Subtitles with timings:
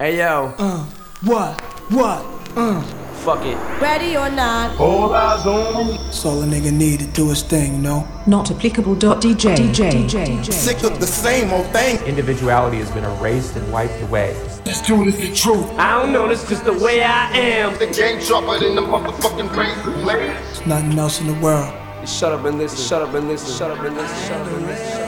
[0.00, 0.84] Hey yo, Uh,
[1.22, 1.60] what?
[1.90, 2.24] What?
[2.56, 2.82] Uh.
[3.24, 3.56] fuck it.
[3.80, 4.78] Ready or not?
[4.80, 5.96] All eyes on me.
[5.98, 8.08] That's all a nigga need to do his thing, you know?
[8.26, 9.20] Not applicable.dj.
[9.20, 9.54] DJ.
[9.54, 10.26] DJ.
[10.42, 10.52] DJ.
[10.52, 11.98] Sick of the same old thing.
[12.06, 14.32] individuality has been erased and wiped away.
[14.64, 15.70] This truth is the truth.
[15.78, 17.78] I don't know, this just the way I am.
[17.78, 20.30] The game sharper than the motherfucking razor blade.
[20.30, 21.72] There's nothing else in the world.
[22.04, 24.66] Shut up and listen, shut up and listen, shut up and listen, shut up and
[24.66, 25.03] listen.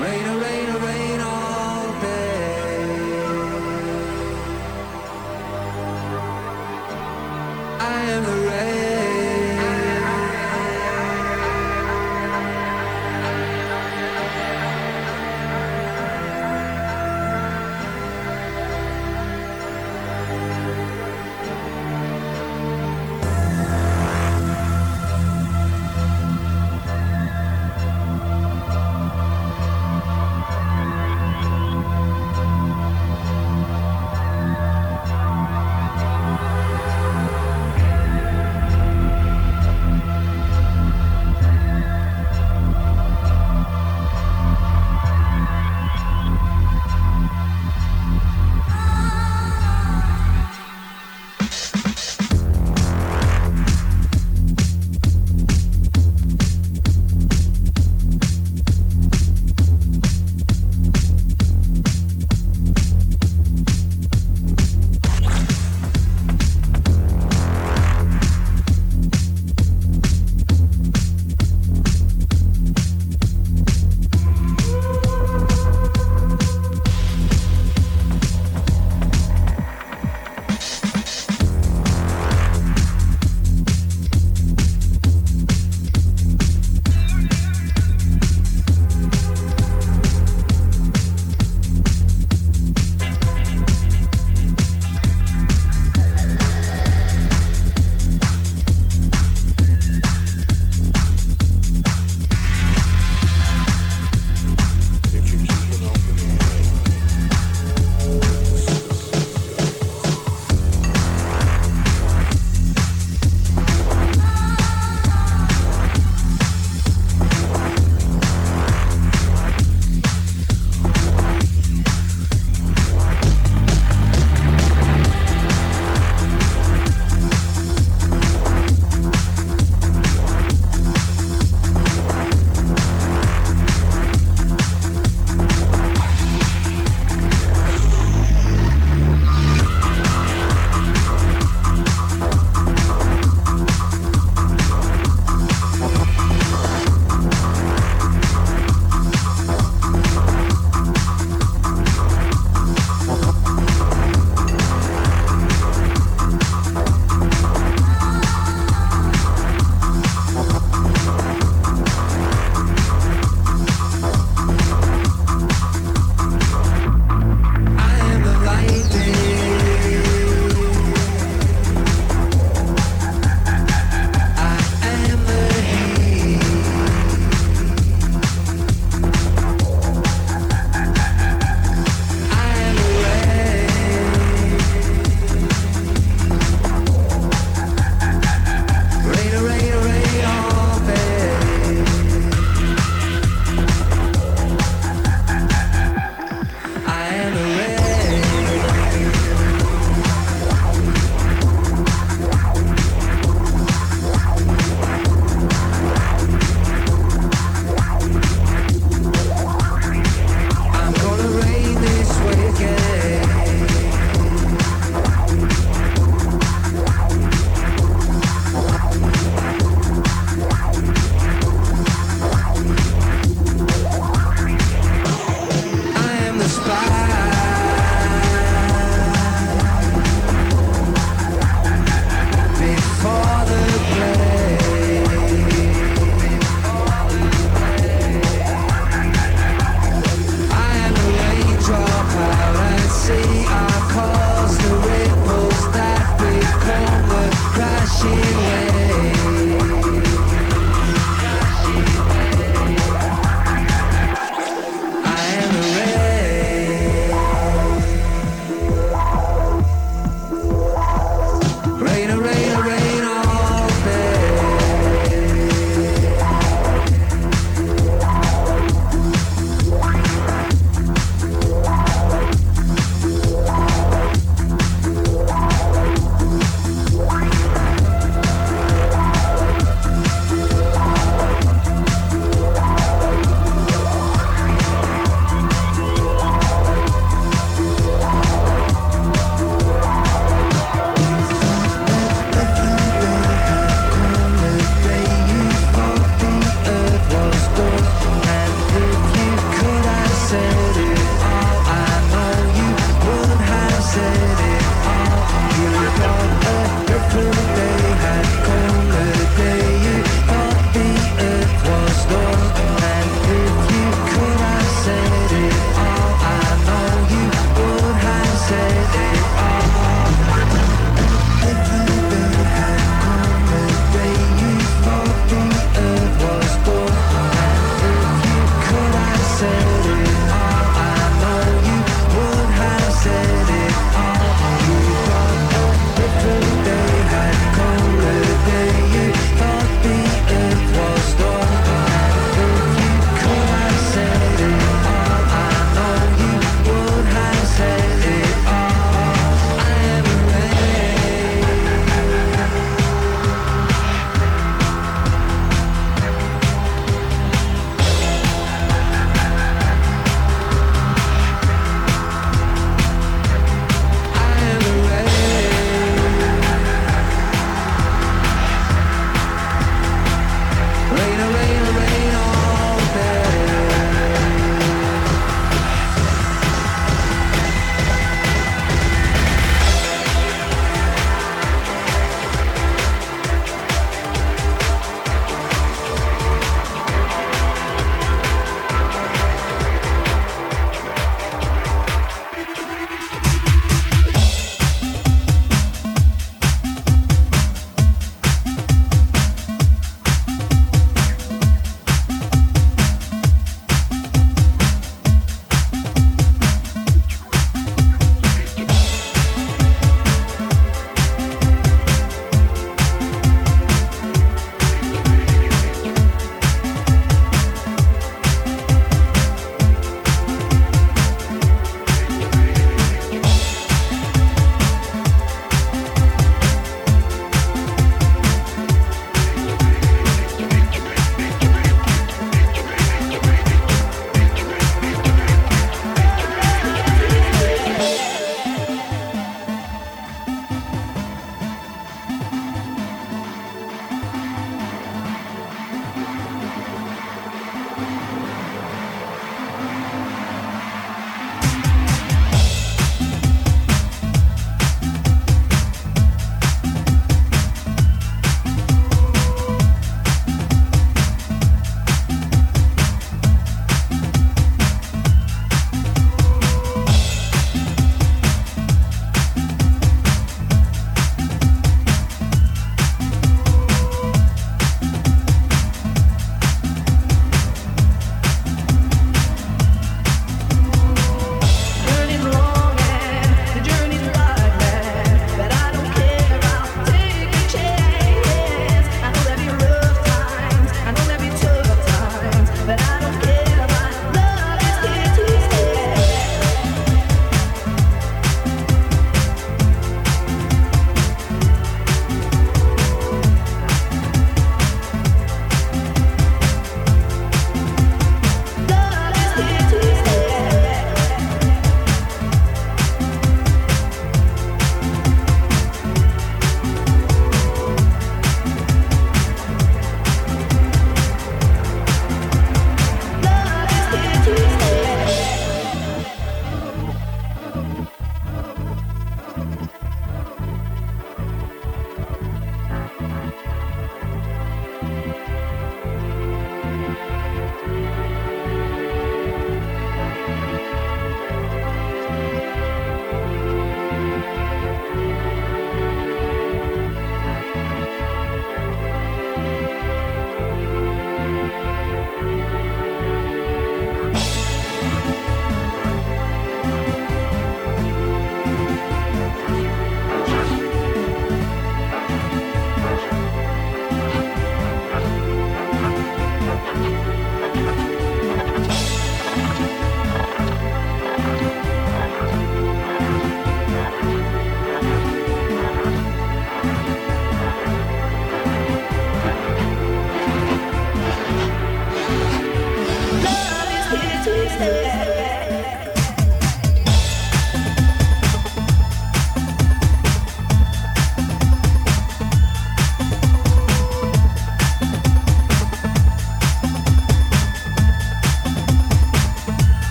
[0.00, 0.57] Rain, rain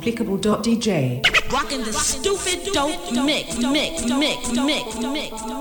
[0.00, 1.52] applicable.dj.
[1.52, 5.59] Rocking the stupid dope mix, mix, mix, mix, mix, mix, mix.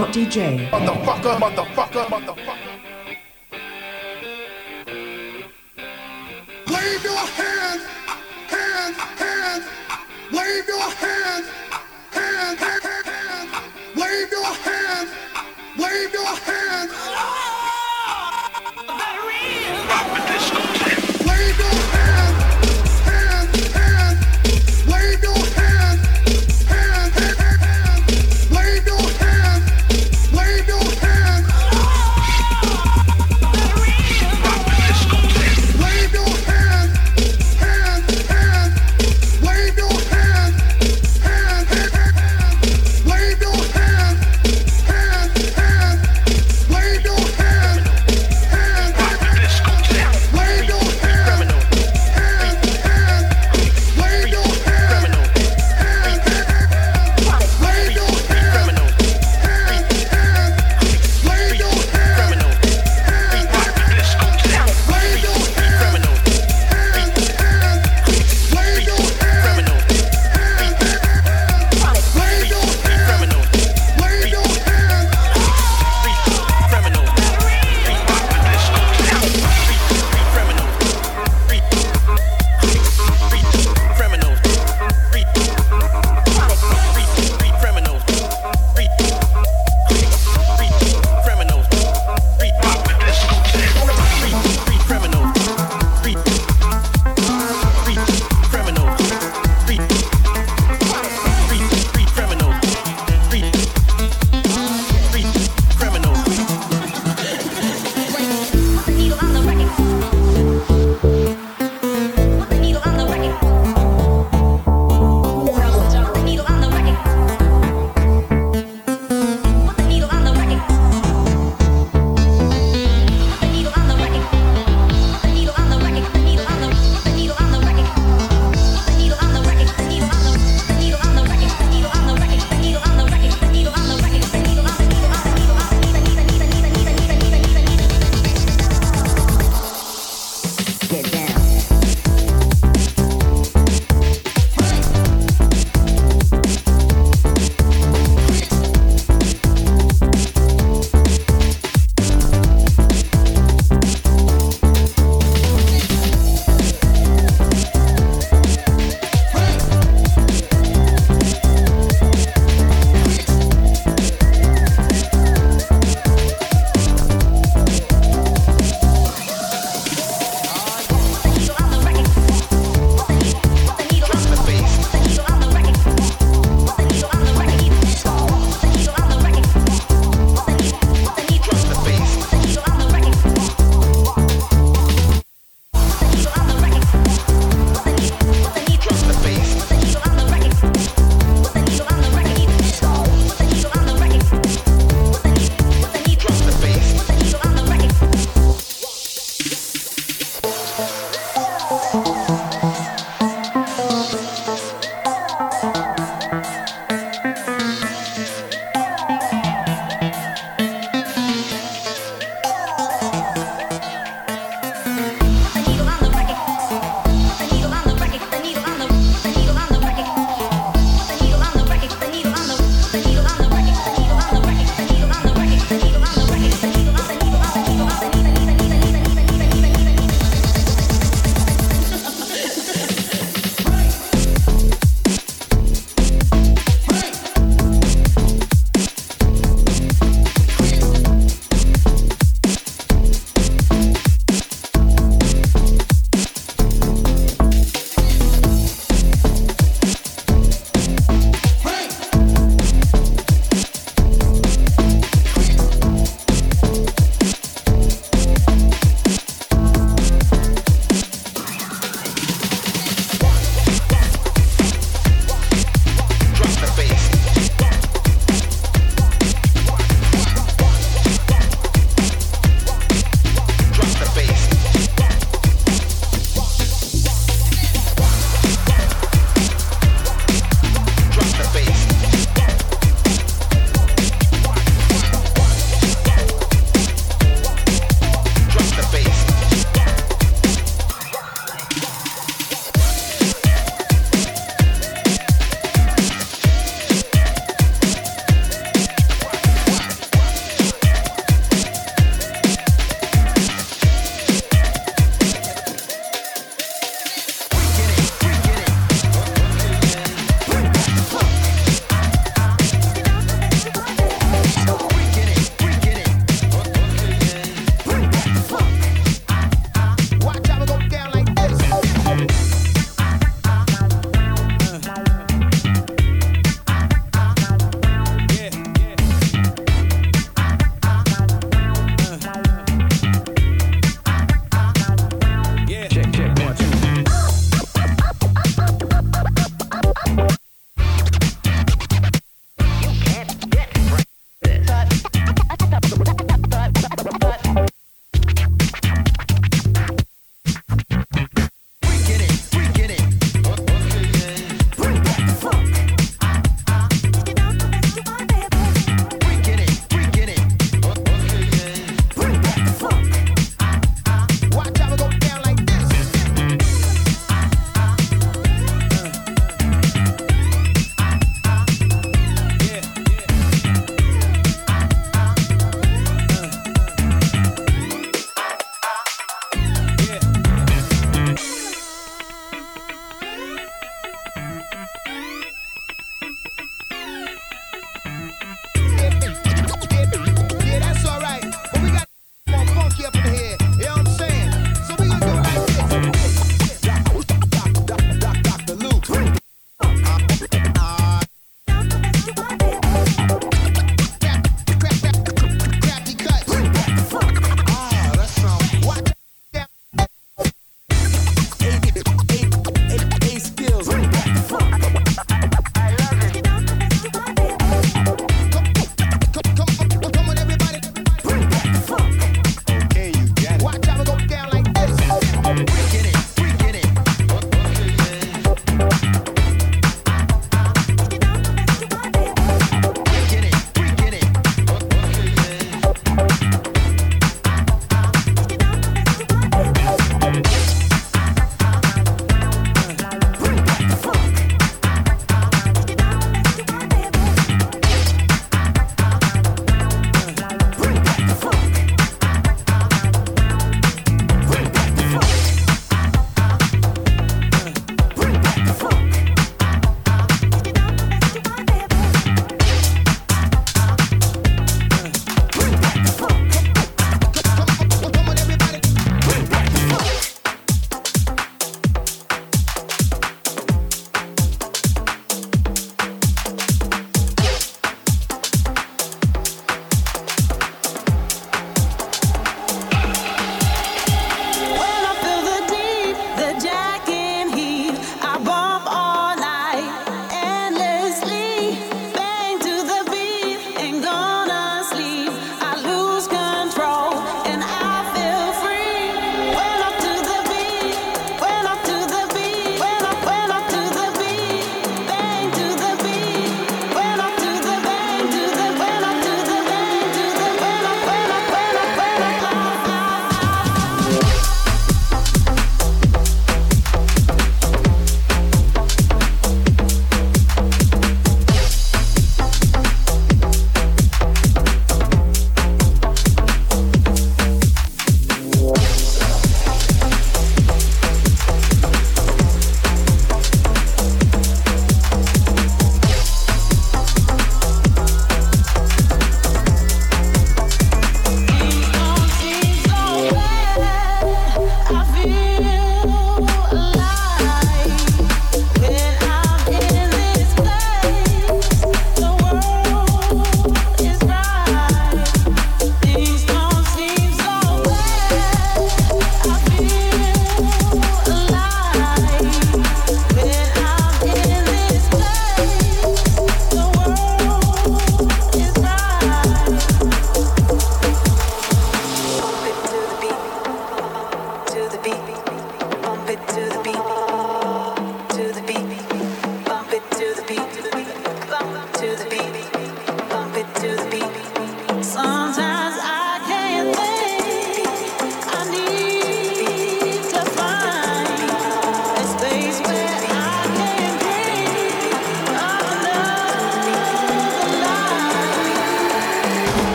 [0.00, 0.70] applicable.dj.
[0.70, 2.49] Motherfucker, motherfucker, motherfucker.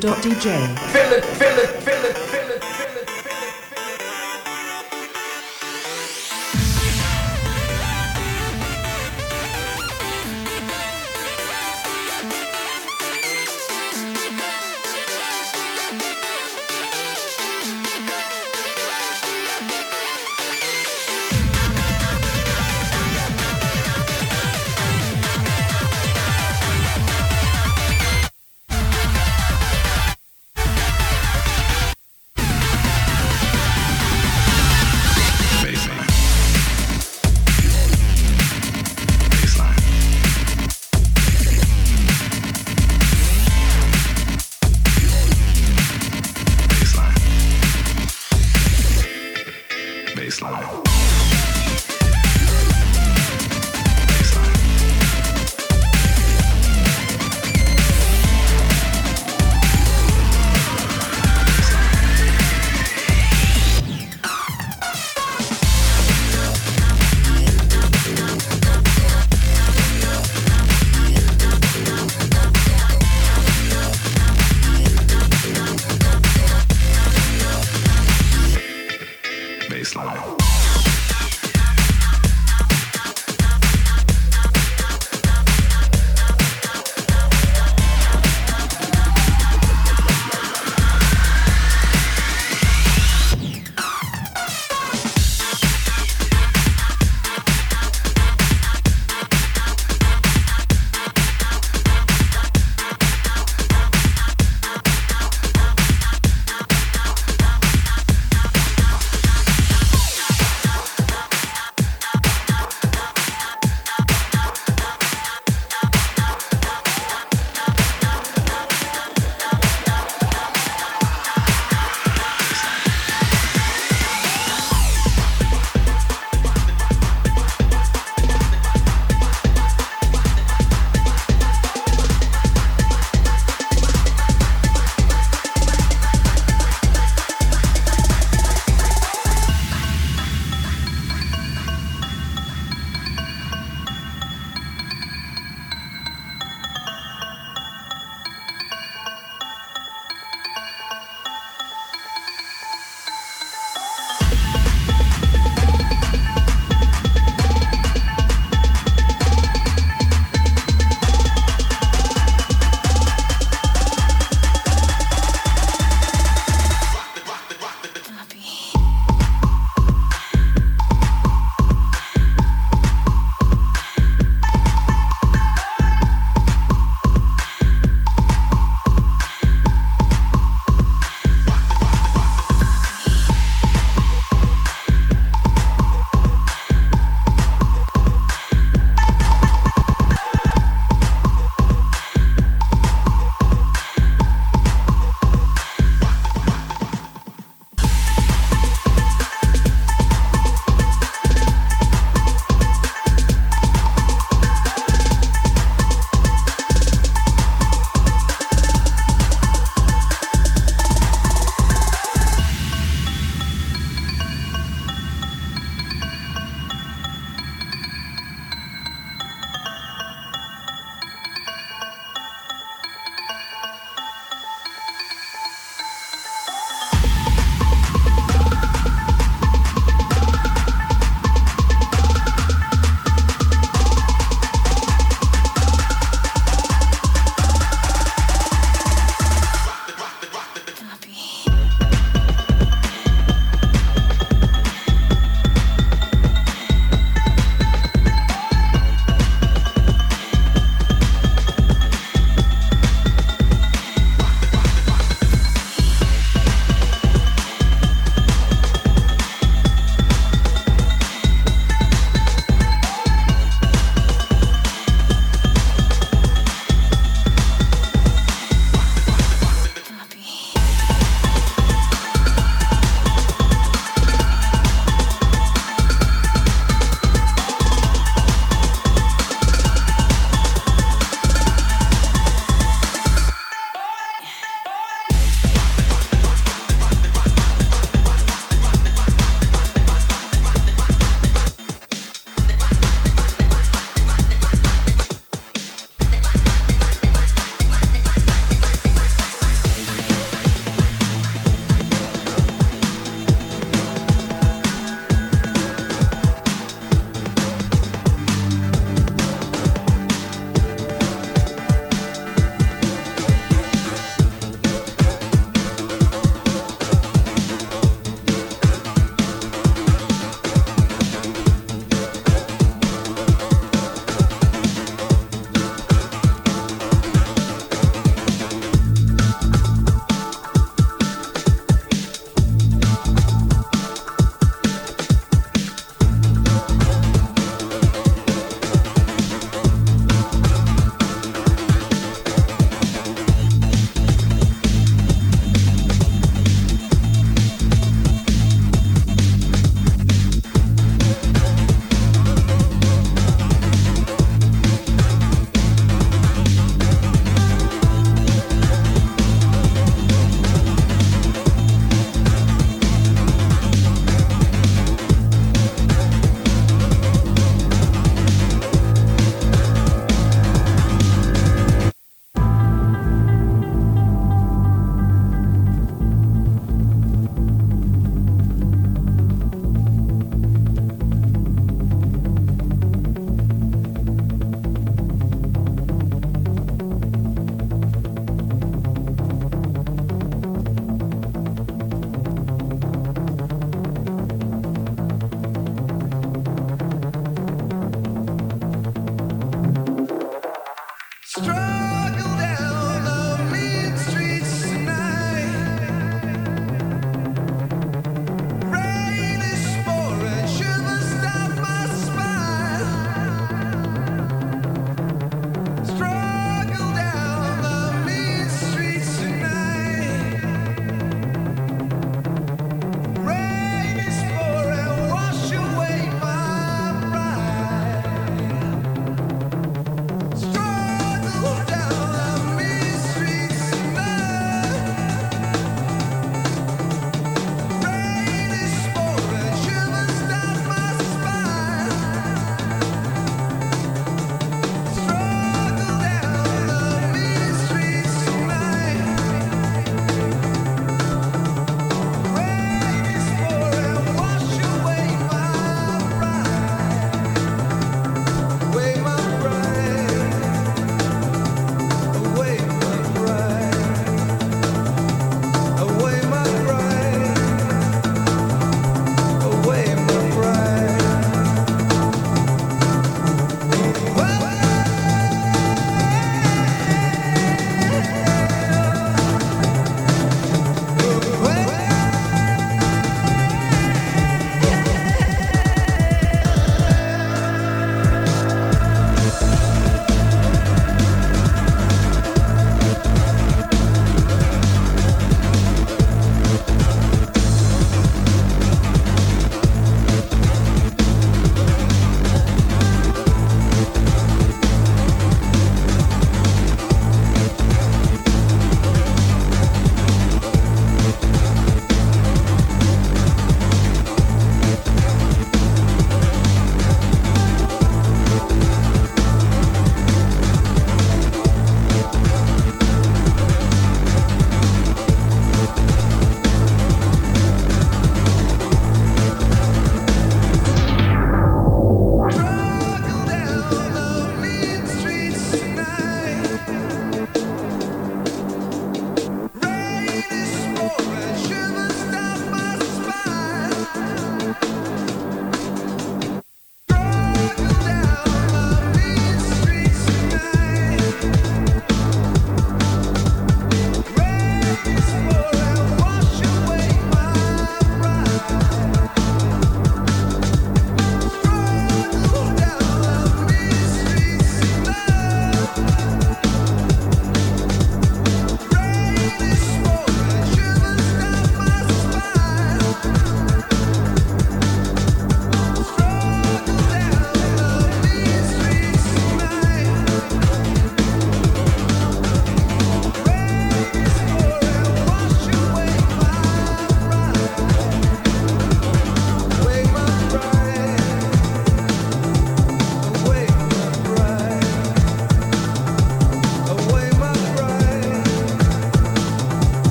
[0.00, 0.78] Notapplicable.dj.
[0.92, 1.77] Feel it,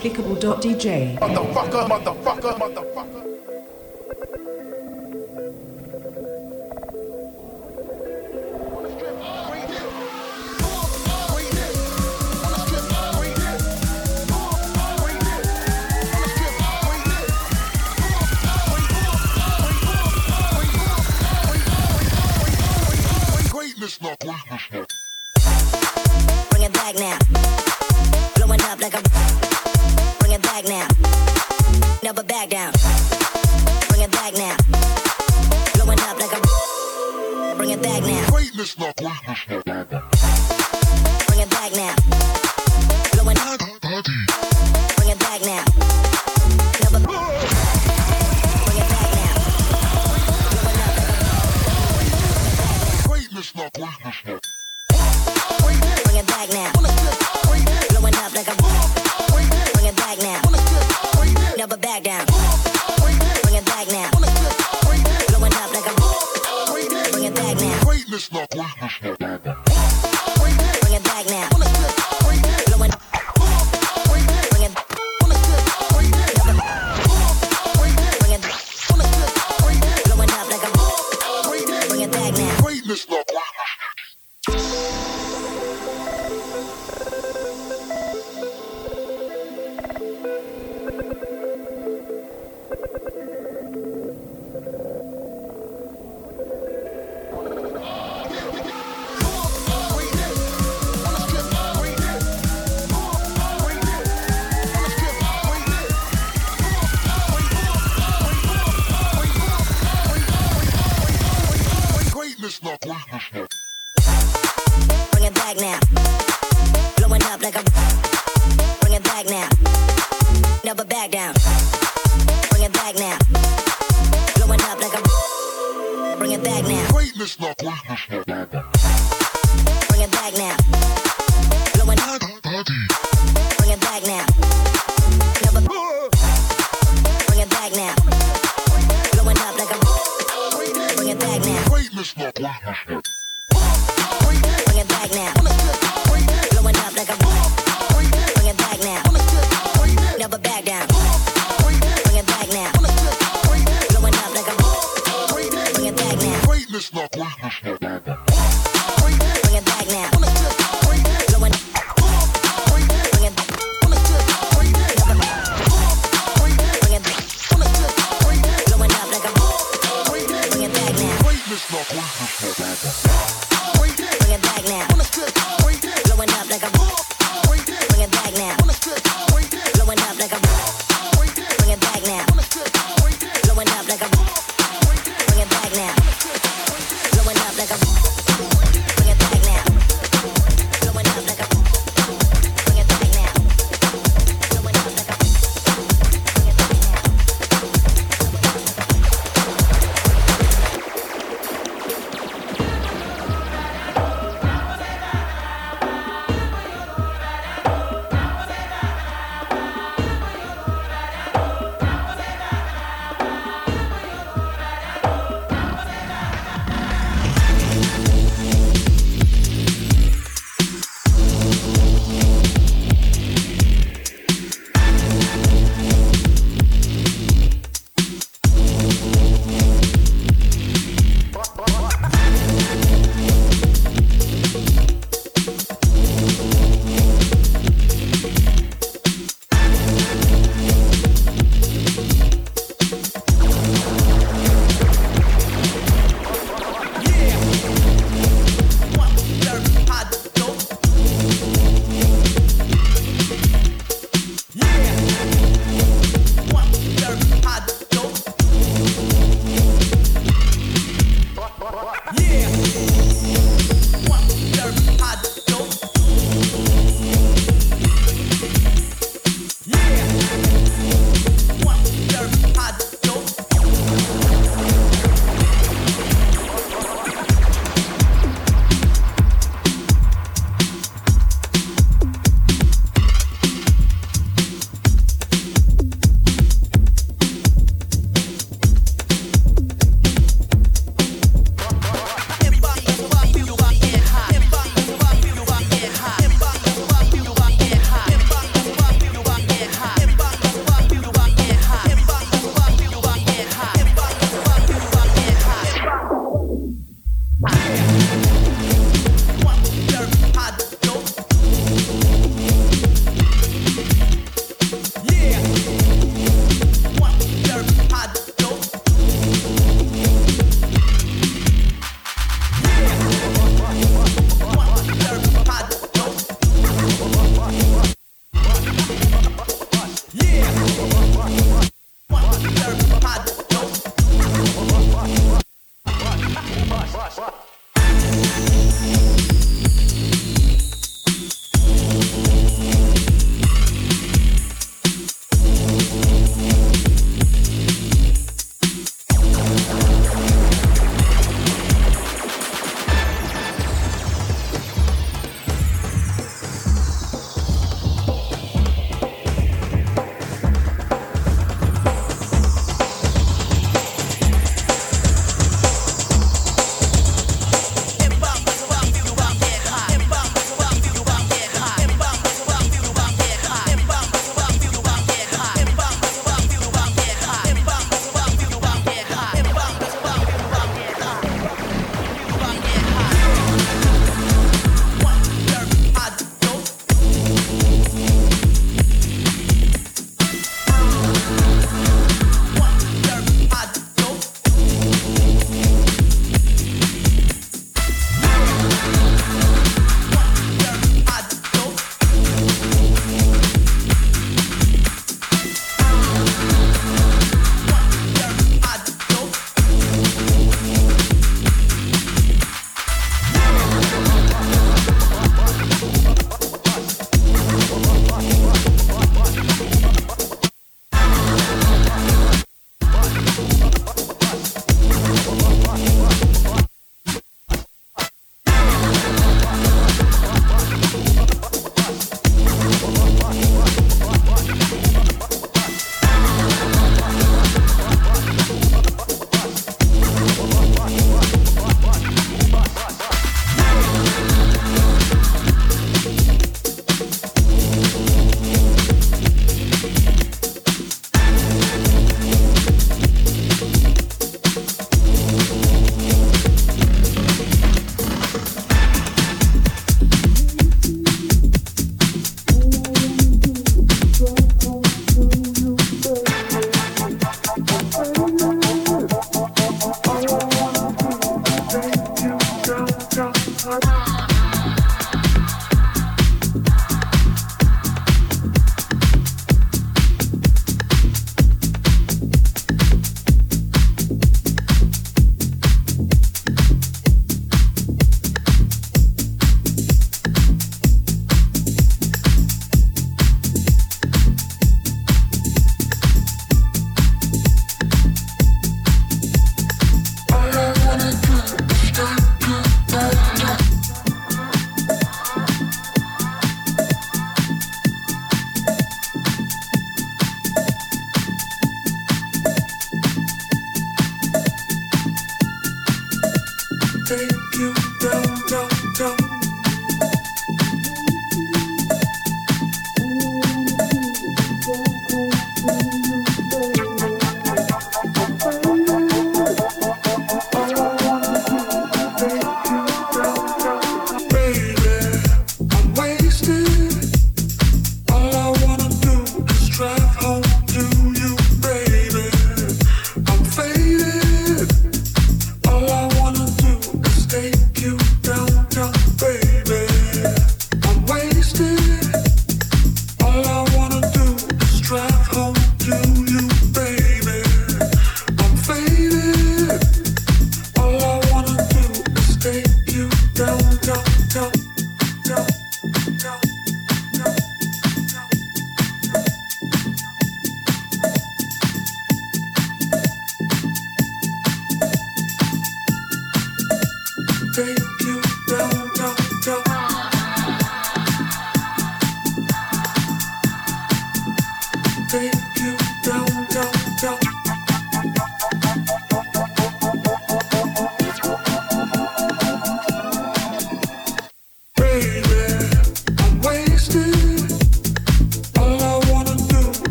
[0.00, 0.86] applicable.dj.
[1.20, 3.09] Motherfucker, motherfucker, motherfucker.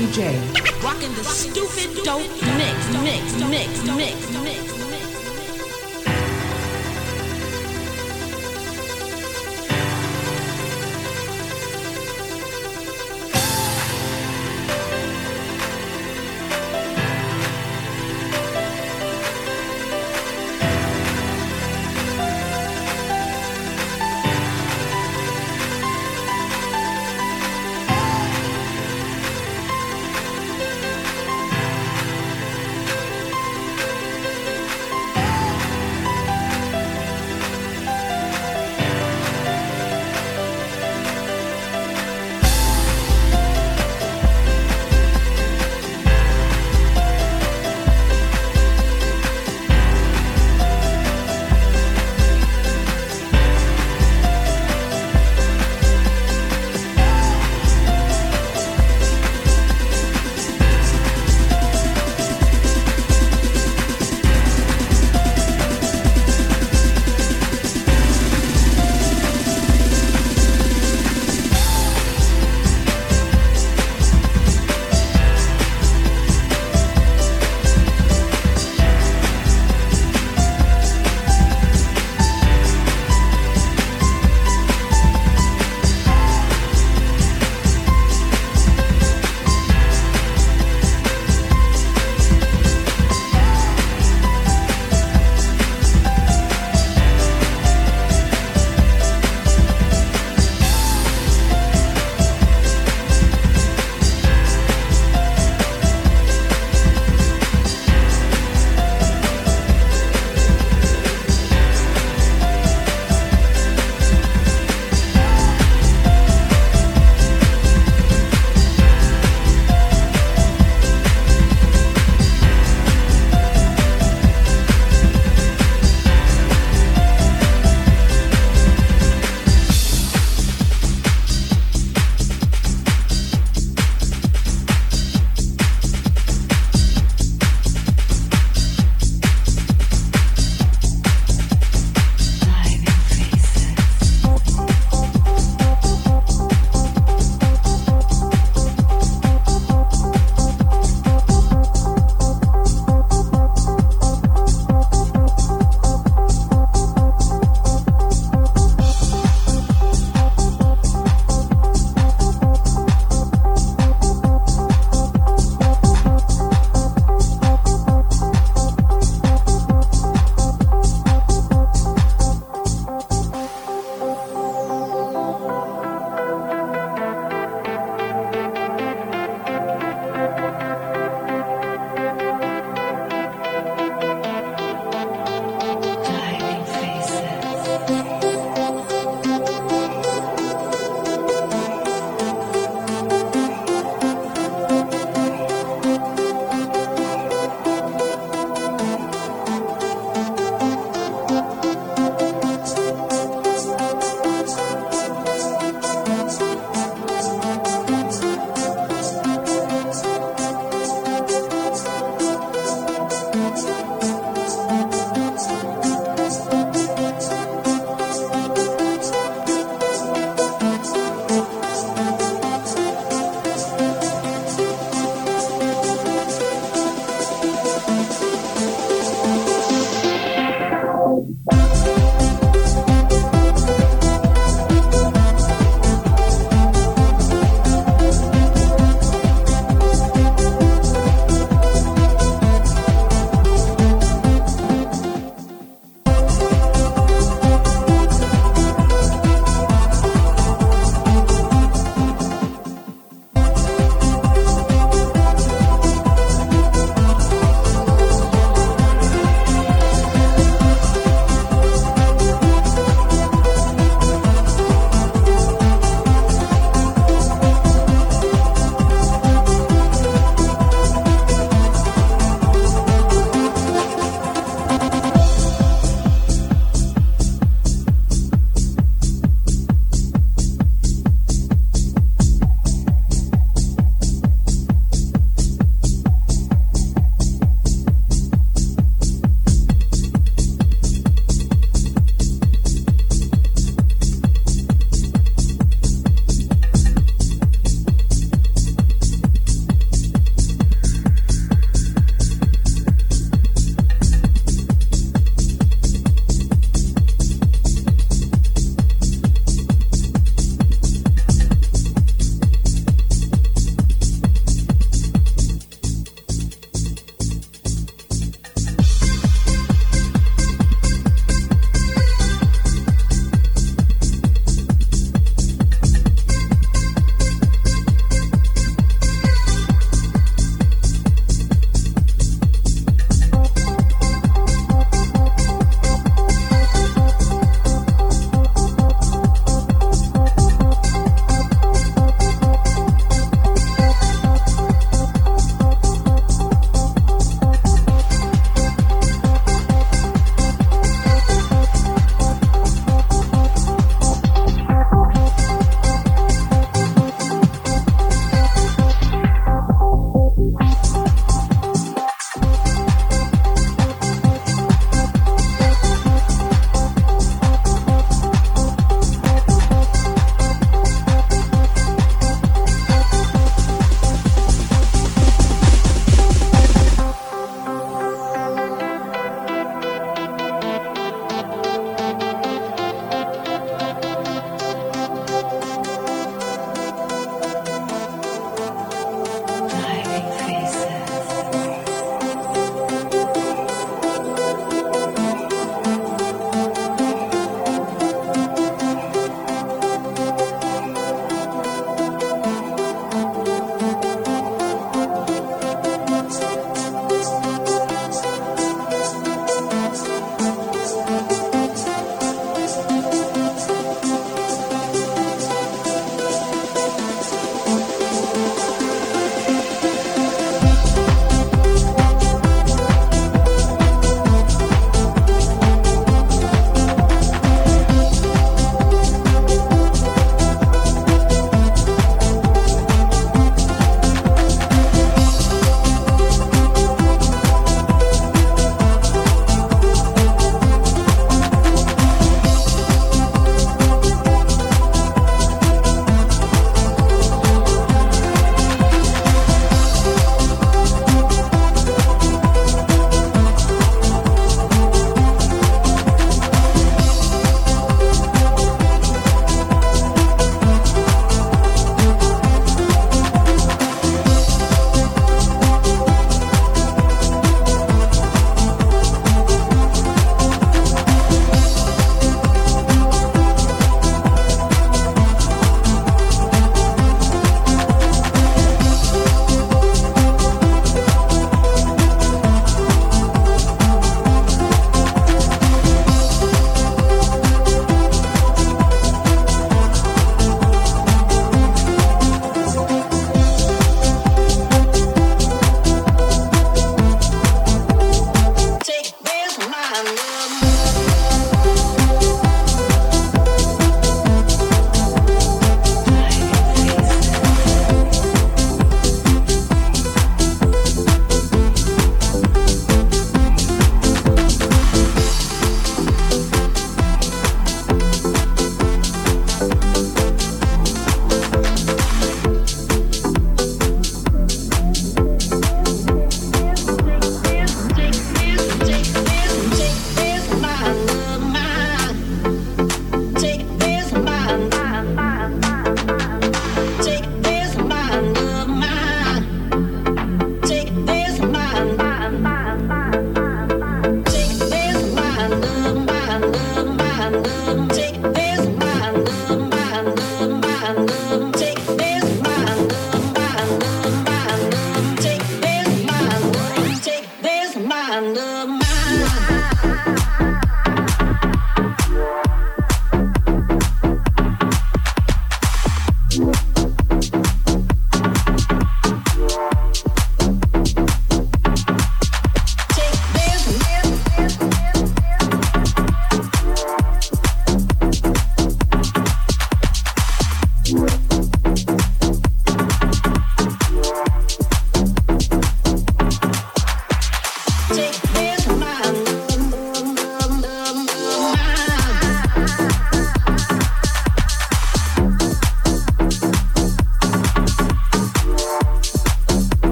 [0.00, 0.30] Basketball.dj.
[0.30, 0.49] Rocking